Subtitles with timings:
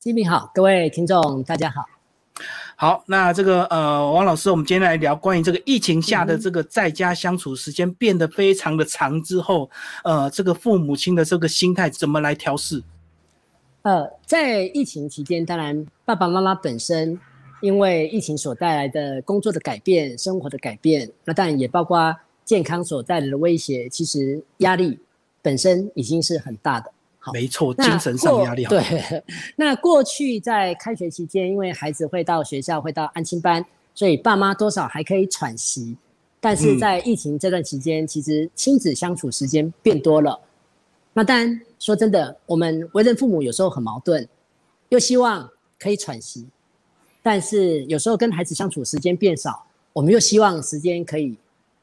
[0.00, 1.84] 金明好，各位听众大家好。
[2.74, 9.68] 好，那这个呃，王老师，我们今天来聊关于这个疫情下的这个在家相处时间变得非常的长之后，
[10.02, 12.82] 呃，这个父母亲的这个心态怎么来调试？
[13.82, 17.20] 呃，在疫情期间，当然爸爸妈妈本身
[17.60, 24.98] 因为疫情所带来的工作的改变、生活的改变，那当然也包括健康所带来的威胁，其实压力
[25.42, 26.90] 本身已经是很大的。
[27.34, 29.22] 没错，精神上压力对。
[29.56, 33.62] 那过去在开学期间，因为孩子会到学校，会到安亲班，
[33.94, 35.94] 所以爸妈多少还可以喘息。
[36.40, 40.40] 但是在疫情这段期间，其实亲子相处时间变多了。
[41.12, 44.26] 那当然说真的，我们为人父母有时候很矛盾，
[44.88, 46.46] 又希望可以喘息，
[47.22, 49.62] 但是有时候跟孩子相处时间变少，
[49.92, 51.36] 我们又希望时间可以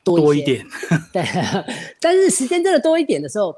[0.04, 0.66] 多一点。
[1.14, 1.24] 对，
[2.02, 3.56] 但是时间真的多一点的时候。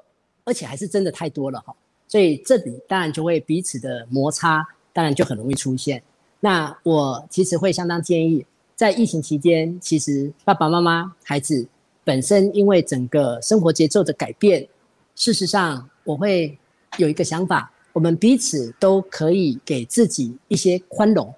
[0.50, 1.72] 而且还是真的太多了哈，
[2.08, 6.02] 所以这里当然就会彼此的摩擦，当然就很容易出现。
[6.40, 8.44] 那我其实会相当建议，
[8.76, 11.68] 在疫情期间，其实爸爸妈妈、孩子
[12.04, 14.68] 本身因为整个生活节奏的改变，
[15.14, 16.58] 事实上我会
[16.98, 21.32] 有一个想法，我们彼此都可以给自己一些宽容，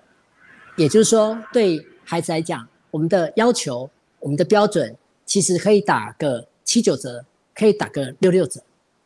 [0.77, 3.89] 也就是说，对孩子来讲，我们的要求、
[4.21, 8.61] 我们的标准，其实可以打个七九折，可以打个六六折。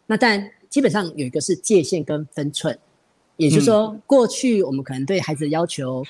[0.07, 2.77] 那但基本上有一个是界限跟分寸，
[3.37, 6.03] 也就是说，过去我们可能对孩子的要求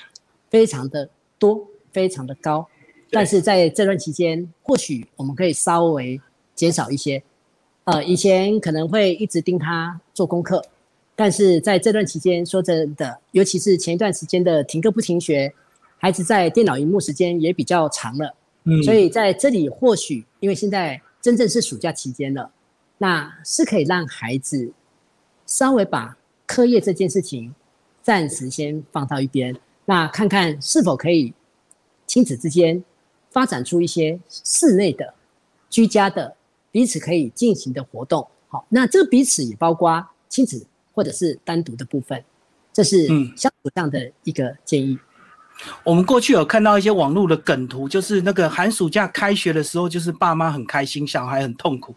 [0.50, 1.08] 非常的
[1.38, 2.66] 多，非常的高，
[3.10, 6.20] 但是在这段期间，或许我们可以稍微
[6.54, 7.22] 减少一些。
[7.84, 10.60] 呃，以前可能会一直盯他做功课，
[11.14, 15.54] 但是在这段期间，说真的，尤其是前一段时间的停课不停学，
[15.96, 18.34] 孩子在电脑荧幕时间也比较长了。
[18.64, 22.50] 嗯，所以在这里或许因为现在真正是暑假期间了。
[22.98, 24.72] 那是可以让孩子
[25.44, 26.16] 稍微把
[26.46, 27.54] 课业这件事情
[28.02, 31.34] 暂时先放到一边，那看看是否可以
[32.06, 32.82] 亲子之间
[33.30, 35.12] 发展出一些室内的、
[35.68, 36.36] 居家的
[36.70, 38.26] 彼此可以进行的活动。
[38.48, 42.24] 好，那这个彼此也包括亲子或者是单独的部分，
[42.72, 43.06] 这是
[43.36, 44.98] 相处上的一个建议。
[45.84, 51.94] 我们过去有看到一些网络的梗图，就是那个寒暑假开学的时候，就是爸妈很开心，小孩很痛苦。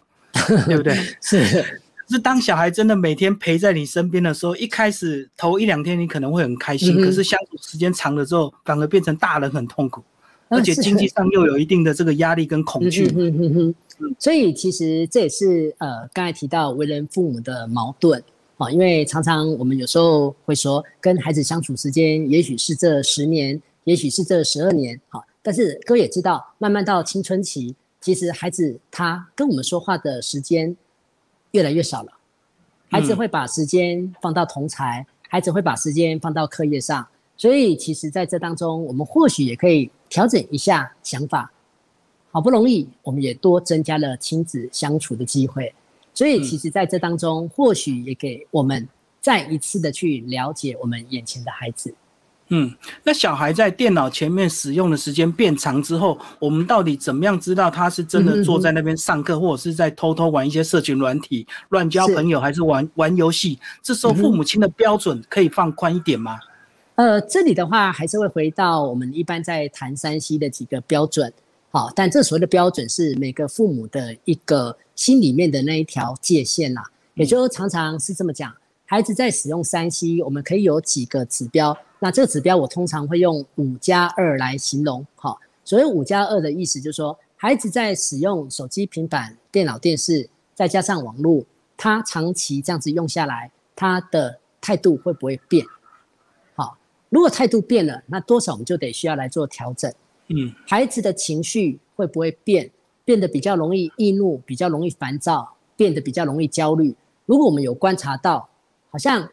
[0.66, 0.96] 对不对？
[1.22, 1.64] 是，
[2.10, 10.02] 是当小孩真的每天陪在你身边的时候，一开始头一两天你可能会很开心，可是相处时间长了之后，反而变成大人很痛苦，
[10.48, 13.08] 而且经济上又有一定的这个压力跟恐惧。
[14.18, 18.24] 所以其实这也是呃刚才提到为人父母的矛盾
[18.58, 27.76] 啊，因为常常我们有时候会说，跟孩子相处时间也许是这十年，也许是这十二年，好，但是哥也知道，慢慢到青春期。
[28.02, 30.76] 其实孩子他跟我们说话的时间
[31.52, 32.14] 越来越少了，
[32.90, 41.52] 孩子会把时间放到同才，孩子会把时间放到课业上，所以其实在这当中，我们或许也可以调整一下想法。
[42.32, 45.74] 好不容易，我们也多增加了亲子相处的机会，
[46.14, 48.88] 所以其实在这当中，或许也给我们
[49.20, 51.94] 再一次的去了解我们眼前的孩子。
[52.52, 52.74] 嗯，
[53.04, 63.60] 那小孩在电脑前面使用的时间变长之后，我们到底怎么样知道他是真的坐在那边上课，或者是在偷偷玩一些社群软体、乱交朋友，还是玩玩游戏？
[63.84, 66.40] 这时候父母亲的标准可以放宽一点吗？
[66.96, 71.32] 呃，这里的话还是会回到我们一般在谈山西的几个标准，
[71.70, 76.84] 好，但这所谓的标准是每个父母的一个心里面的那一条界限啦，
[77.14, 78.52] 也就常常是这么讲，
[78.92, 81.78] 孩子在使用三 C，，我们可以有几个指标。
[82.00, 91.46] 那这个指标我通常会用五加二来形容，好，所谓五加二的意思就是说，孩子在使用手机、平板、电脑、电视，再加上网络，
[91.78, 95.64] 他长期这样子用下来，他的态度会不会变？
[96.56, 96.76] 好，
[97.10, 99.94] 如果态度变了，那多少我们就得需要来做调整。
[100.30, 102.72] 嗯，孩子的情绪会不会变？
[103.06, 106.96] 变得比较容易易怒，比较容易烦躁，变得比较容易焦虑。
[107.28, 108.49] 如果我们有观察到，
[108.90, 109.30] 好像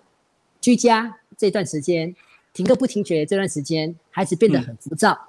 [0.61, 2.15] 居家这段时间。
[2.53, 5.29] 停课不停学这段时间，孩子变得很浮躁。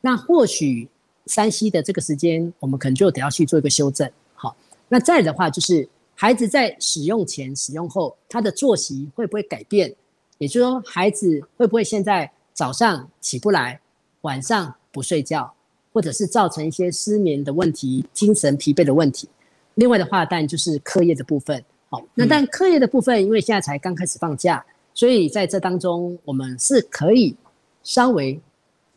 [0.00, 0.88] 那或许
[1.26, 4.08] 山西的这个时间，我们可能就得要去做一个修正。
[4.34, 4.56] 好，
[4.88, 9.92] 那再的话就是，孩子在使用前、使用后，他的作息会不会改变？
[10.38, 13.80] 也就是说，孩子会不会现在早上起不来，
[14.20, 15.52] 晚上不睡觉，
[15.92, 19.28] 或者是造成一些失眠的问题、精神疲惫的问题？
[19.74, 21.64] 另外的话，当然就是课业的部分。
[21.90, 24.64] 好，那但课业的部分，因为现在才刚开始放假。
[24.94, 27.34] 所以在这当中，我们是可以
[27.82, 28.40] 稍微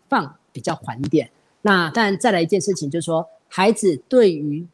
[0.09, 1.29] 放比较缓一点。
[1.61, 4.65] 那但再来一件事情，就是说，孩子对于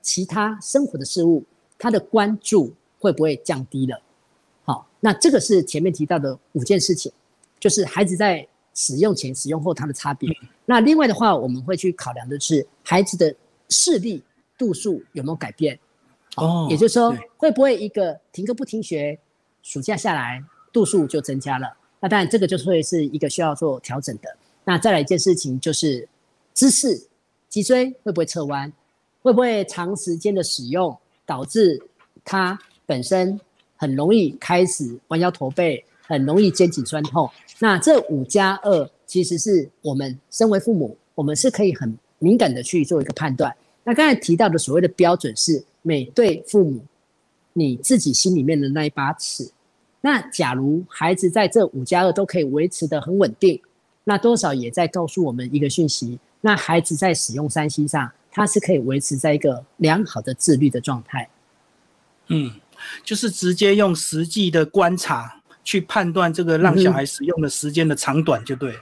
[0.00, 1.44] 其他生活的事物，
[1.76, 4.00] 他的关注会不会降低了？
[4.64, 7.10] 好，那这个是前面提到的五件事情，
[7.58, 10.30] 就是孩子在使用前、使用后它的差别。
[10.64, 13.34] 那另外的话，我们会去考量的是孩子的
[13.68, 14.22] 视力
[14.56, 15.76] 度数有没有改变。
[16.38, 19.18] 哦，也就是说，会不会一个停课不停学，
[19.62, 20.42] 暑假下来
[20.72, 21.76] 度数就增加了？
[22.00, 24.36] 那当然，这个就会是一个需要做调整的。
[24.64, 26.08] 那再来一件事情就是
[26.54, 27.06] 姿势，
[27.48, 28.72] 脊椎会不会侧弯？
[29.22, 30.96] 会不会长时间的使用
[31.26, 31.82] 导致
[32.24, 33.38] 它本身
[33.76, 37.28] 很容易开始弯腰驼背，很容易肩颈酸痛？
[37.58, 43.54] 那这五加二其实是我们身为父母，我们是可以很敏感的去做一个判断。
[43.84, 45.64] 那刚才提到的所谓的标准是。
[45.88, 46.84] 每对父母，
[47.54, 49.50] 你自己心里面的那一把尺，
[50.02, 53.58] 那假如孩子在这五加二都可以维持的很稳定，
[54.04, 61.26] 那多少也在告诉我们一个讯息：那孩子在使用三 C 上，他是可以维持在一个良好的自律的状态。
[62.26, 62.52] 嗯，
[63.02, 68.74] 就是直接用实际的观察去判断这个让小孩使用的时间的长短，就对。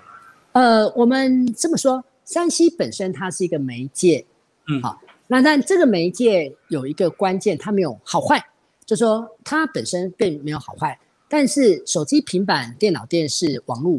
[0.54, 4.26] 呃，我们这么说，三 C 本身它是一个媒介，
[4.66, 5.00] 嗯，好。
[5.28, 8.44] 那但这个媒介有一个关键，它没有好坏，
[8.84, 10.98] 就说它本身并没有好坏。
[11.28, 13.98] 但是手机、平板、电脑、电视、网络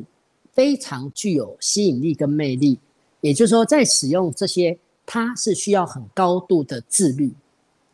[0.53, 2.79] 非常具有吸引力跟魅力，
[3.19, 7.33] 也就是说，在使用这些，它是需要很高度的自律。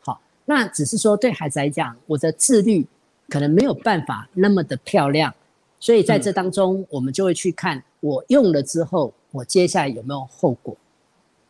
[0.01, 2.85] 好，那只是说对孩子来讲，我的自律
[3.29, 5.33] 可能没有办法那么的漂亮，
[5.79, 10.77] 所以在这当中，我们就会去看我用了之后，我接下来有没有后果。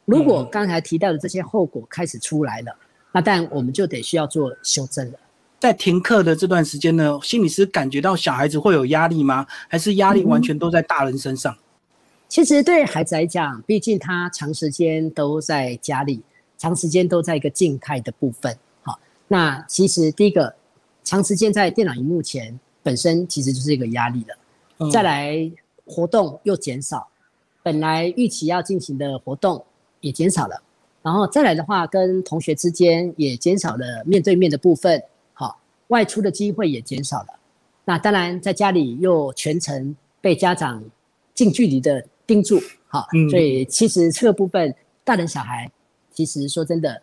[0.06, 2.76] 如果刚才提到的这些后果开始出来了，
[3.12, 5.20] 那但我们就得需要做修正了。
[5.60, 9.48] 在停课的这段时间呢，心理师感觉到小孩子会有压力吗？
[9.70, 11.56] 还是压力完全都在大人身上？
[12.28, 16.22] 其实对孩子来讲，毕竟他长时间都在家里，
[16.58, 18.58] 长时间都在一个静态的部分。
[18.82, 20.54] 好，那其实第一个，
[21.04, 24.90] 长时间在电脑荧幕前，本身其实就是一个压力了。
[24.92, 25.50] 再来，
[25.86, 27.08] 活动又减少，
[27.62, 29.64] 本来预期要进行的活动。
[30.04, 30.62] 也减少了，
[31.02, 35.02] 然后再来的话，跟同学之间也减少了面对面的部分，
[35.32, 35.58] 好，
[35.88, 37.28] 外出的机会也减少了。
[37.86, 40.84] 那当然，在家里又全程被家长
[41.34, 45.72] 近距离的盯住，好，所以其实这个部分，大人小孩
[46.12, 47.02] 其实说真的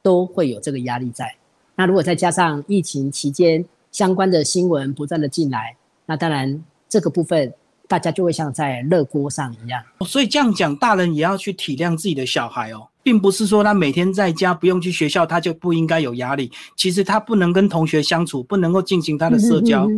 [0.00, 1.34] 都会有这个压力在。
[1.74, 7.52] 那如果再加上疫情期间相关的新闻不断的进来，那当然这个部分。
[7.90, 16.52] 大家就会像在热锅上一样，所以这样讲，大人也要去体谅自己的小孩哦，并不是说他每天在家不用去学校，他就不应该有压力。
[16.76, 19.88] 其实他不能跟同学相处，不能够进行他的社交，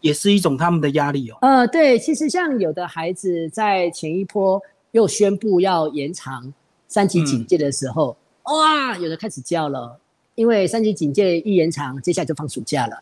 [0.00, 1.36] 也是一种他们的压力哦。
[1.42, 4.58] 呃，对，其实像有的孩子在前一波
[4.92, 6.50] 又宣布要延长
[6.88, 9.98] 三级警戒的时候，哇，有的开始叫了，
[10.36, 12.98] 因为三级警戒一延长，接下来就放暑假了，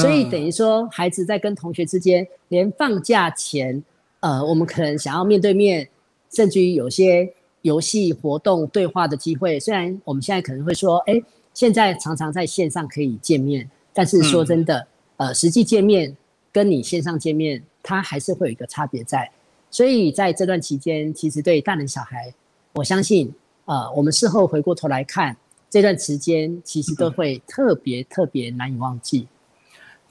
[0.00, 3.84] 所以等于说孩子在跟同学之间，连放假前。
[4.20, 5.88] 呃，我们可能想要面对面，
[6.30, 7.32] 甚至于有些
[7.62, 9.58] 游戏活动对话的机会。
[9.58, 11.20] 虽然我们现在可能会说，哎，
[11.54, 14.86] 现在常常在线上可以见面，但是说真的，
[15.16, 16.14] 呃，实际见面
[16.52, 19.30] 跟你线上见面，它还是会有一个差别在。
[19.70, 22.34] 所以在这段期间，其实对大人小孩，
[22.74, 23.32] 我相信，
[23.64, 25.36] 呃，我们事后回过头来看
[25.70, 29.26] 这段时间，其实都会特别特别难以忘记。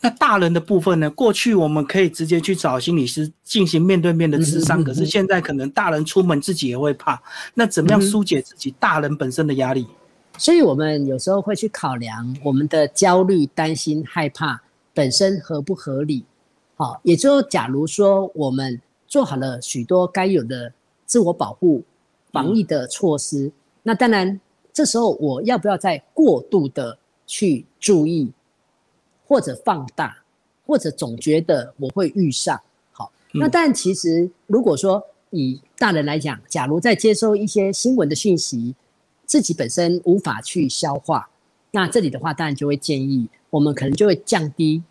[0.01, 1.09] 那大人的部分呢？
[1.09, 7.21] 过去我们可以直接去找心理师进行面对面的咨商，可是现在可能大人出门自己也会怕。
[7.53, 9.85] 那怎么样疏解自己大人本身的压力？
[10.37, 14.61] 所以我们有时候会去考量我们的焦虑、担心、害怕
[14.93, 16.23] 本身合不合理。
[16.75, 20.71] 好，也就假如说我们做好了许多该有的
[21.05, 21.83] 自我保护、
[22.31, 23.51] 防疫的措施，
[23.83, 24.39] 那当然
[24.71, 28.31] 这时候我要不要再过度的去注意？
[29.29, 30.23] 或者放大，
[30.65, 32.59] 或者总觉得我会遇上
[32.91, 33.11] 好。
[33.31, 38.73] 那但其实，如果说以大人来讲，假如在接收一些新闻的讯息，
[39.27, 41.29] 自己本身无法去消化，
[41.69, 44.81] 那这里的话，当然就会建议我们可能就会降低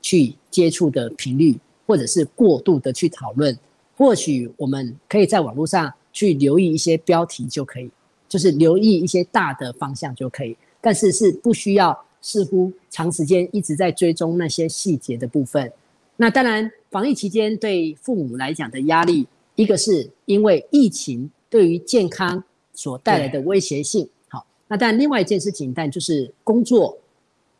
[0.00, 3.58] 去接触的频率，或者是过度的去讨论。
[3.94, 7.90] 或许我们可以在网络上去留意一些标题就可以，
[8.26, 12.05] 就是留意一些大的方向就可以，但是是不需要。
[12.20, 15.72] 似乎长时间一直在追踪那些细节的部分。
[16.16, 22.42] 那当然，防疫期间对父母来讲的压力，一个是因为疫情对于健康
[22.72, 24.08] 所带来的威胁性。
[24.28, 26.98] 好，那但另外一件事情，但就是工作、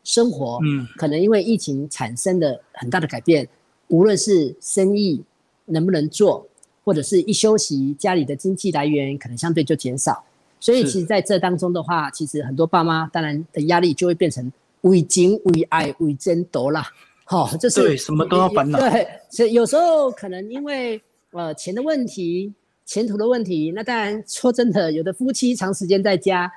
[0.04, 3.46] 生活，嗯，可能因为疫情产生的很大的改变，
[3.88, 5.22] 无论是生意
[5.66, 6.46] 能不能做，
[6.82, 10.25] 或者是一休息，家里的经济来源可能相对就减少。
[10.58, 14.50] 所以，其实在这当中的话，其实很多爸妈当然的压力就会变成
[14.82, 16.86] 为情为爱为争夺啦。
[17.25, 18.78] 好，就是对什么都要烦恼。
[18.78, 21.00] 对，所以有时候可能因为
[21.32, 22.52] 呃钱的问题、
[22.84, 26.50] 前途的问题，那当然说真的，有的夫妻长时间在家，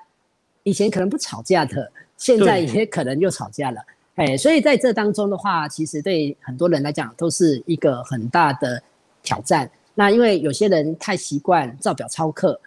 [0.63, 3.81] 以前可能不吵架的，现在也可能又吵架了。
[4.15, 8.81] 哎，所以在这当中的话，其实对很多人来讲都是一个很大的
[9.23, 9.69] 挑战。
[9.95, 12.59] 那因为有些人太习惯照表操课，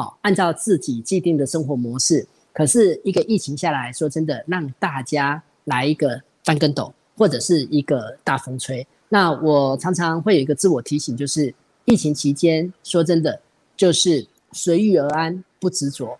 [0.00, 2.26] 好，按照自己既定的生活模式。
[2.52, 8.86] 可是一个疫情下来说真的，让大家来一个翻跟斗，或者是一个大风吹。
[9.10, 11.54] 那我常常会有一个自我提醒，就是
[11.84, 13.40] 疫情期间说真的，
[13.76, 16.18] 就是随遇而安，不执着。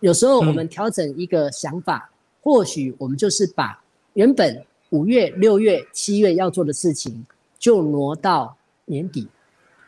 [0.00, 2.10] 有时候我们调整一个想法，
[2.42, 3.80] 或许我们就是把。
[4.14, 7.24] 原本五月、六月、七月要做的事情，
[7.60, 8.56] 就挪到
[8.86, 9.28] 年底；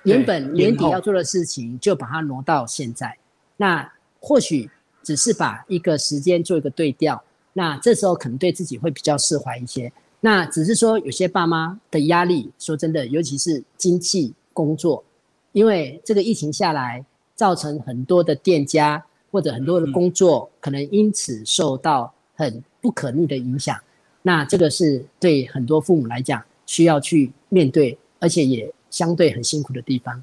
[0.05, 3.19] 原本年底要做的事情，就把它挪到现在。
[3.63, 3.89] 那
[4.19, 4.69] 或许
[5.05, 9.93] 只是把一个时间做一个对调，那这时候可能对自己会比较释怀一些。
[10.19, 15.05] 那只是说，有些爸妈的压力，说真的，尤其是经济工作，
[15.53, 17.05] 因为这个疫情下来，
[17.37, 19.01] 造成很多的店家
[19.31, 23.79] 或者很多的工作，可能因此受到很不可逆的影响。
[24.23, 30.21] 那这个是对很多父母来讲需要去面对，而且也相对很辛苦的地方。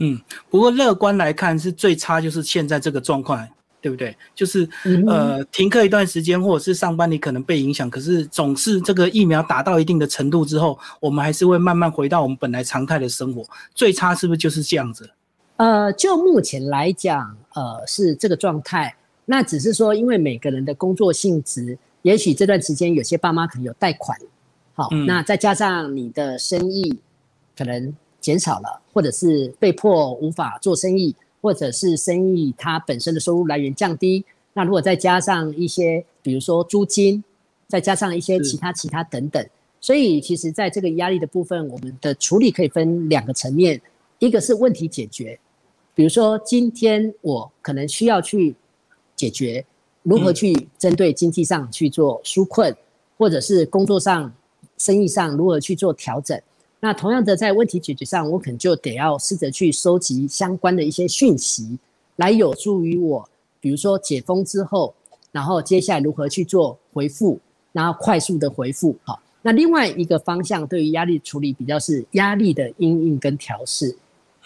[0.00, 3.48] 嗯，不过乐观来看，是最差就是现在这个状况，
[3.80, 4.16] 对不对？
[4.34, 4.68] 就是
[5.06, 13.44] 呃停课一段时间，或者是上班你可能被影响，可是总是这个疫苗达到一定的程度之后，我们还是会慢慢回到我们本来常态的生活。
[13.74, 15.08] 最差是不是就是这样子？
[15.56, 18.94] 呃，就目前来讲，呃是这个状态。
[19.26, 21.78] 那只是说，因为每个人的工作性质。
[22.02, 24.16] 也许这段时间有些爸妈可能有贷款，
[24.72, 26.98] 好，那再加上你的生意
[27.54, 37.22] 可能减少了，或者是被迫无法做生意，或者是生意它本身的收入来源降低，那如果再加上一些，比如说租金，
[37.66, 39.44] 再加上一些其他其他等等，
[39.80, 43.80] 所以其实在这个压力的部分，我们的处理可以分两个层面，
[44.18, 45.38] 一个是问题解决，
[45.94, 48.54] 比如说今天我可能需要去
[49.16, 49.64] 解决。
[50.02, 52.74] 如何去针对经济上去做纾困，
[53.18, 54.32] 或者是工作上、
[54.78, 56.40] 生意上如何去做调整？
[56.80, 61.78] 那同样的，在问题解决上，我可能就得要试着去收集相关的一些讯息，
[62.16, 63.28] 来有助于我，
[63.60, 64.94] 比如说解封之后，
[65.30, 67.38] 然后接下来如何去做回复，
[67.72, 68.96] 然后快速的回复。
[69.04, 73.96] 好，那另外一个方向对于压力处理比较是压力的因应跟调试。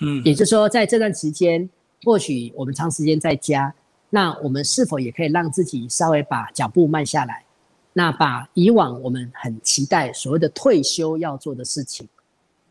[0.00, 1.70] 嗯，也就是说，在这段时间，
[2.02, 3.72] 或许我们长时间在家。
[4.10, 7.44] 那我们是否也可以让自己稍微把脚步慢下来？
[7.92, 12.08] 那把以往我们很期待所谓的退休要做的事情，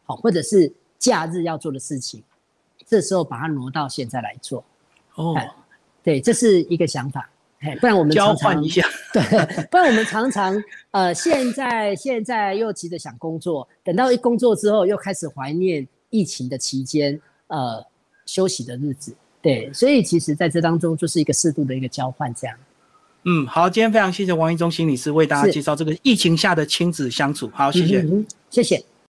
[0.03, 2.21] 好，或者是假日要做的事情，
[2.85, 4.63] 这时候把它挪到现在来做。
[5.15, 5.35] 哦，
[6.03, 7.29] 对，这是一个想法。
[7.59, 8.85] 哎，不然我们交换一下。
[9.13, 9.21] 对，
[9.71, 17.17] 不然我们常常呃，现在现在又急着想工作，等到一工作之后，又开始怀念疫情的期间
[17.47, 17.85] 呃
[18.25, 19.15] 休息的日子。
[19.41, 22.57] 对，所以其实在这当中就是一个适度的一个交换，这样。
[23.23, 28.05] 嗯，好，今天非常谢谢王一中心理师为大家介绍这个疫情下的亲子相处，好，谢谢，
[28.49, 28.83] 谢谢。